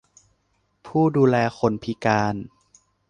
[0.85, 2.35] ผู้ดูแลคนพิการ